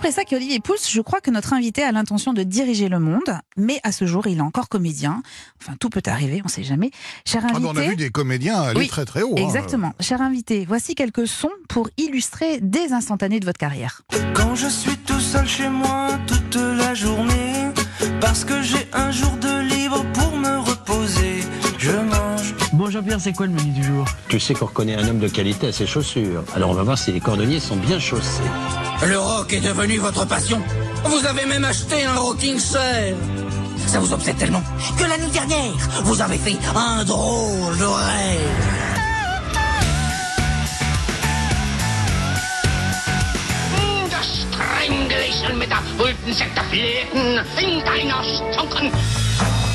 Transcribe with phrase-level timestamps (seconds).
[0.00, 3.38] Pressac et Olivier Pouls, je crois que notre invité a l'intention de diriger le monde,
[3.58, 5.22] mais à ce jour, il est encore comédien.
[5.60, 6.90] Enfin, tout peut arriver, on ne sait jamais.
[7.26, 9.34] Cher invité, Ah, on a vu des comédiens aller Oui, très très haut.
[9.36, 9.42] hein.
[9.42, 9.92] exactement.
[10.00, 14.00] Cher invité, voici quelques sons pour illustrer des instantanés de votre carrière.
[14.32, 17.66] Quand je suis tout seul chez moi toute la journée,
[18.22, 21.40] parce que j'ai un jour de libre pour me reposer,
[21.78, 22.54] je mange.
[22.72, 24.06] Bon Jean-Pierre, c'est quoi le menu du jour?
[24.28, 26.42] Tu sais qu'on reconnaît un homme de qualité à ses chaussures.
[26.54, 28.40] Alors on va voir si les cordonniers sont bien chaussés.
[29.06, 30.62] Le rock est devenu votre passion.
[31.04, 33.16] Vous avez même acheté un rocking chair.
[33.86, 34.62] Ça vous obsède tellement
[34.98, 35.72] que l'année dernière,
[36.04, 38.90] vous avez fait un drôle de rêve.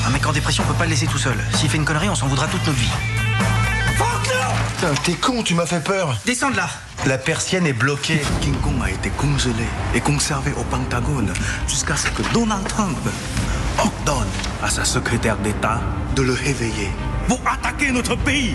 [0.06, 1.36] Un mec en dépression, on peut pas le laisser tout seul.
[1.54, 3.25] S'il fait une connerie, on s'en voudra toute notre vie.
[4.76, 6.14] Putain, t'es con, tu m'as fait peur.
[6.26, 6.68] Descends de là
[7.06, 8.20] La persienne est bloquée.
[8.42, 11.32] King Kong a été congelé et conservé au Pentagone
[11.66, 12.98] jusqu'à ce que Donald Trump
[13.78, 14.26] ordonne
[14.62, 15.80] à sa secrétaire d'État
[16.14, 16.90] de le réveiller
[17.26, 18.54] pour attaquer notre pays.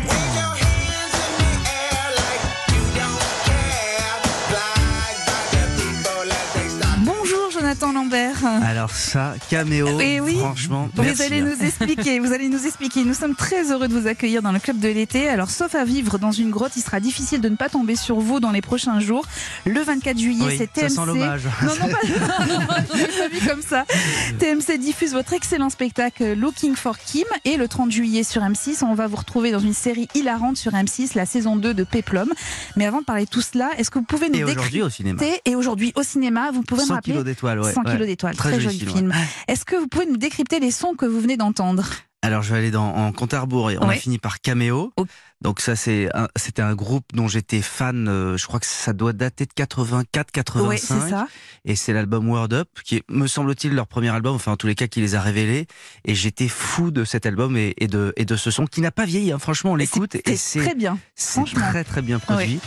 [7.71, 8.43] Jonathan Lambert.
[8.65, 10.35] Alors ça, caméo, Eh oui.
[10.37, 11.21] franchement, Vous merci.
[11.23, 13.05] allez nous expliquer, vous allez nous expliquer.
[13.05, 15.29] Nous sommes très heureux de vous accueillir dans le club de l'été.
[15.29, 18.19] Alors, sauf à vivre dans une grotte, il sera difficile de ne pas tomber sur
[18.19, 19.25] vous dans les prochains jours.
[19.65, 20.89] Le 24 juillet, Oui, c'est ça TMC.
[20.95, 21.43] sent l'hommage.
[21.61, 23.85] Non, non, pas, ai pas vu comme ça.
[24.39, 28.95] TMC diffuse votre excellent spectacle Looking for Kim et le 30 juillet sur M6, on
[28.95, 32.27] va vous retrouver dans une série hilarante sur M6, la saison 2 de Peplum.
[32.75, 34.89] Mais avant de parler de tout cela, est-ce que vous pouvez nous Et aujourd'hui au
[34.89, 35.21] cinéma.
[35.45, 37.73] et aujourd'hui au cinéma, vous pouvez me 100 rappeler d'étoiles, ouais.
[37.73, 37.91] 100 ouais.
[37.93, 39.13] kilos d'étoiles, très, Très joli joli film.
[39.47, 41.85] Est-ce que vous pouvez nous décrypter les sons que vous venez d'entendre?
[42.23, 43.95] Alors je vais aller dans, en compte à rebours et on Ouais.
[43.95, 44.93] a fini par Caméo.
[45.41, 48.93] Donc ça c'est un- c'était un groupe dont j'étais fan, euh, je crois que ça
[48.93, 50.67] doit dater de 84-85.
[50.67, 51.27] Oui, c'est ça.
[51.65, 54.67] Et c'est l'album Word Up, qui est, me semble-t-il, leur premier album, enfin en tous
[54.67, 55.65] les cas qui les a révélés.
[56.05, 58.91] Et j'étais fou de cet album et, et de, et de ce son qui n'a
[58.91, 59.39] pas vieilli, hein.
[59.39, 60.99] franchement on l'écoute et C'est très bien.
[61.15, 62.59] c'est très très bien produit.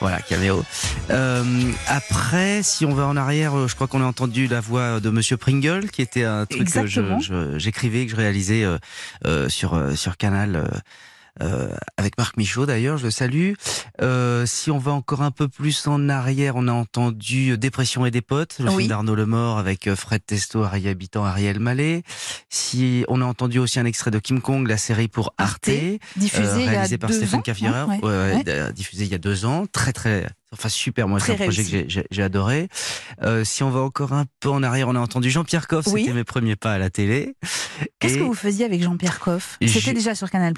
[0.00, 0.64] Voilà, Caméo.
[1.10, 1.44] Euh,
[1.86, 5.10] après, si on va en arrière, euh, je crois qu'on a entendu la voix de
[5.10, 7.20] Monsieur Pringle, qui était un truc que je- Exactement.
[7.20, 8.78] je- j'écrivais, que je réalisais euh,
[9.26, 10.82] euh, sur euh, sur Canal.
[11.40, 13.52] Euh, euh, avec Marc Michaud d'ailleurs, je le salue.
[14.00, 18.10] Euh, si on va encore un peu plus en arrière, on a entendu Dépression et
[18.10, 18.76] des potes, le Oui.
[18.78, 22.02] film d'Arnaud Lemort avec euh, Fred Testo, Harry Habitant, Ariel Mallet.
[22.50, 25.98] Si on a entendu aussi un extrait de Kim Kong, la série pour Arte, Arte,
[26.16, 27.98] diffusé euh, il y a réalisé par Stéphane ans, Caffirer, hein, ouais.
[28.02, 28.44] ouais, ouais, Ouais.
[28.44, 31.62] d- diffusé il y a deux ans, très très, enfin super, moi c'est un projet
[31.64, 31.70] que réussi.
[31.70, 32.68] j'ai- j'ai j'ai adoré.
[33.22, 36.02] Euh, si on va encore un peu en arrière, on a entendu Jean-Pierre Coff, Oui.
[36.02, 37.34] c'était mes premiers pas à la télé.
[37.98, 39.58] Qu'est-ce Et que vous faisiez avec Jean-Pierre Coff?
[39.66, 40.54] C'était déjà sur Canal+.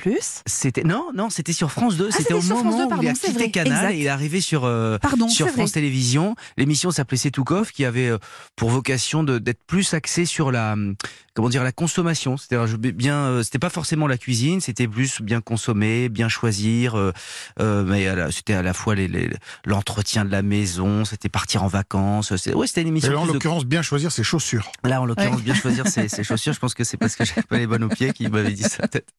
[0.46, 2.06] C'était non, non, c'était sur France 2.
[2.08, 3.72] Ah, c'était c'était au sur France moment 2, où il a pardon, quitté vrai, Canal
[3.72, 3.92] exact.
[3.94, 5.80] et il est arrivé sur euh, Pardon, sur France vrai.
[5.80, 6.34] Télévisions.
[6.56, 8.18] L'émission s'appelait C'est tout Coff, qui avait euh,
[8.56, 10.94] pour vocation d'être plus axée sur la hum,
[11.34, 12.36] comment dire la consommation.
[12.36, 16.94] Je- bien, euh, c'était pas forcément la cuisine, c'était plus bien consommer, bien choisir.
[16.96, 17.12] euh,
[17.60, 19.30] euh, mais c'était à la fois les- les-
[19.64, 22.30] l'entretien de la maison, c'était partir en vacances.
[22.30, 23.12] Ouais, c'était une Et émission.
[23.12, 24.70] là, en plus de- l'occurrence, bien choisir ses chaussures.
[24.84, 26.52] Là, en l'occurrence, bien choisir ses, ses chaussures.
[26.52, 28.62] Je pense que c'est parce que j'avais pas les bonnes aux pieds qui m'avait dit
[28.62, 29.12] ça peut-être.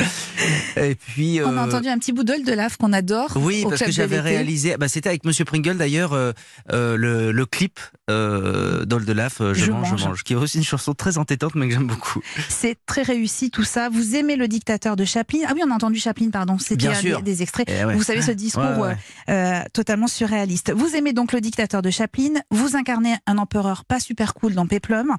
[0.78, 1.40] Et puis.
[1.44, 3.32] On a euh, entendu un petit bout de Laf qu'on adore.
[3.36, 4.76] oui, au parce Club que j'avais réalisé.
[4.78, 6.32] Bah, c'était avec Monsieur Pringle d'ailleurs euh,
[6.72, 7.80] euh, le, le clip
[8.10, 10.94] euh, d'Ol de Laf, euh, je, Je mange, je mange, qui est aussi une chanson
[10.94, 12.22] très entêtante, mais que j'aime beaucoup.
[12.50, 13.90] C'est très réussi tout ça.
[13.90, 15.40] Vous aimez le dictateur de Chaplin?
[15.48, 16.58] Ah oui, on a entendu Chaplin, pardon.
[16.60, 17.68] C'était des, des extraits.
[17.70, 17.96] Eh ouais.
[17.96, 18.98] Vous savez ce discours Ouais, ouais.
[19.30, 20.72] euh, euh, totalement surréaliste.
[20.76, 22.42] Vous aimez donc le dictateur de Chaplin.
[22.52, 25.16] Vous incarnez un empereur pas super cool dans Peplum.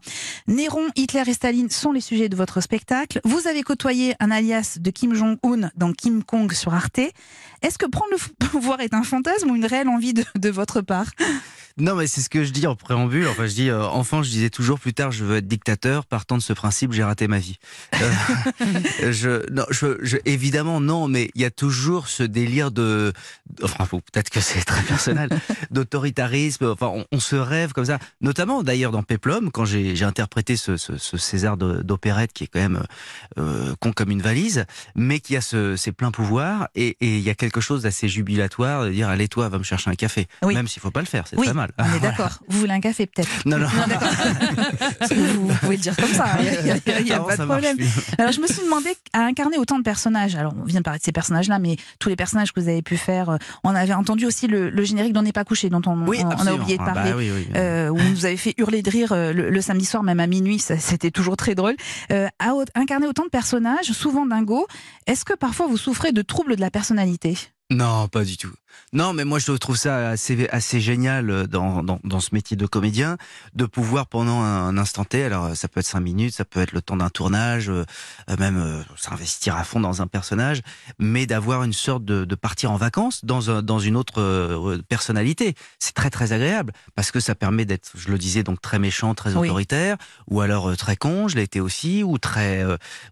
[0.47, 3.21] Néron, Hitler et Staline sont les sujets de votre spectacle.
[3.25, 7.01] Vous avez côtoyé un alias de Kim Jong-un dans Kim Kong sur Arte.
[7.63, 10.81] Est-ce que prendre le pouvoir est un fantasme ou une réelle envie de, de votre
[10.83, 11.07] part?
[11.79, 13.27] Non, mais c'est ce que je dis en préambule.
[13.29, 16.07] Enfin, je dis, euh, enfant, je disais toujours plus tard, je veux être dictateur.
[16.07, 17.59] Partant de ce principe, j'ai raté ma vie.
[18.01, 18.11] Euh,
[19.13, 23.13] je, non, je, je- évidemment, non, mais il y a toujours ce délire de,
[23.63, 25.29] enfin, peut-être que c'est très personnel,
[25.71, 26.67] d'autoritarisme.
[26.71, 27.99] Enfin, on, on se rêve comme ça.
[28.21, 32.61] Notamment, d'ailleurs, dans Peplum, quand j'ai interprété ce, ce, ce César d'opérette qui est quand
[32.61, 32.83] même
[33.39, 34.65] euh, con comme une valise,
[34.95, 38.85] mais qui a ce, ses pleins pouvoirs, et il y a quelque chose d'assez jubilatoire
[38.85, 40.27] de dire, allez, toi, va me chercher un café.
[40.43, 40.55] Oui.
[40.55, 41.66] Même s'il faut pas le faire, c'est Oui, très mal.
[41.79, 42.39] On est d'accord.
[42.49, 43.67] Vous voulez un café peut-être Non, non.
[45.09, 46.27] Que vous, vous pouvez le dire comme ça.
[46.41, 47.77] Il n'y a, y a- y pas de problème.
[48.19, 50.35] Alors, je me suis demandé à incarner autant de personnages.
[50.37, 52.83] Alors, on vient de parler de ces personnages-là, mais tous les personnages que vous avez
[52.83, 53.31] pu faire.
[53.31, 56.19] euh, On avait entendu aussi le, le générique d'On n'est pas couché, dont on, Oui,
[56.25, 57.13] on- on a oublié de Ah, bah parler.
[57.15, 57.47] oui, oui.
[57.57, 60.21] euh, où on nous avait fait hurler de rire euh, le, le samedi soir, même
[60.21, 61.77] à minuit, c'était toujours très drôle.
[62.13, 64.67] Euh, à incarner autant de personnages, souvent dingos,
[65.07, 67.39] est-ce que parfois vous souffrez de troubles de la personnalité?
[67.71, 68.53] Non, pas du tout.
[68.93, 72.57] Non, mais moi je trouve ça assez, assez génial euh, dans, dans, dans ce métier
[72.57, 73.17] de comédien,
[73.55, 76.61] de pouvoir pendant un, un instant T, alors ça peut être cinq minutes, ça peut
[76.61, 77.85] être le temps d'un tournage, euh,
[78.31, 80.61] euh, même euh, s'investir à fond dans un personnage,
[81.01, 84.81] mais d'avoir une sorte de, de partir en vacances dans, un, dans une autre euh,
[84.89, 85.55] personnalité.
[85.81, 89.15] C'est très très agréable parce que ça permet d'être, je le disais, donc très méchant,
[89.15, 89.49] très Oui.
[89.49, 89.97] autoritaire,
[90.29, 92.63] ou alors très con, je l'ai été aussi, ou très,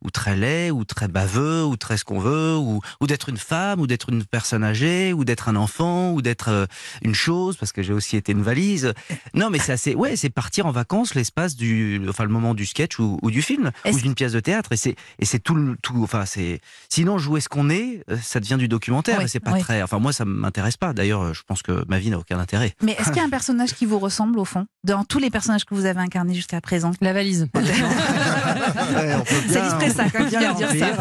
[0.02, 3.38] ou très laid, ou très baveux, ou très ce qu'on veut, ou, ou d'être une
[3.38, 6.66] femme, ou d'être une personne âgée, ou d'être un enfant, ou d'être euh,
[7.02, 8.92] une chose, parce que j'ai aussi été une valise.
[9.34, 12.66] Non, mais c'est assez, ouais, c'est partir en vacances l'espace du, enfin le moment du
[12.66, 15.54] sketch ou, ou du film, ou d'une pièce de théâtre, et c'est, et c'est tout,
[15.54, 19.24] le- tout, enfin c'est, sinon jouer ce qu'on est, euh, ça devient du documentaire, Oui,
[19.24, 19.60] et c'est pas oui.
[19.60, 20.92] très, enfin moi ça m'intéresse pas.
[20.92, 22.74] D'ailleurs, je pense que ma vie n'a aucun intérêt.
[22.82, 24.66] Mais est-ce qu'il y a un personnage qui vous ressemble au fond?
[24.84, 26.90] Dans tous les personnages que vous avez incarnés jusqu'à présent?
[27.00, 27.48] La valise.
[29.48, 30.96] C'est l'esprit ça, quand bien dire ça.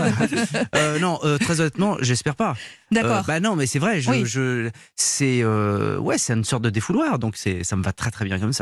[0.75, 2.55] Euh, non, euh, très honnêtement, j'espère pas.
[2.91, 3.17] D'accord.
[3.17, 4.01] Euh, bah non, mais c'est vrai.
[4.01, 4.23] Je, Oui.
[4.25, 7.19] je, c'est ouais, c'est une sorte de défouloir.
[7.19, 8.61] Donc c'est, ça me va très très bien comme ça.